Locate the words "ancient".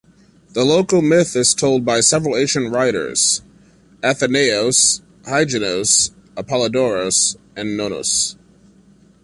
2.35-2.73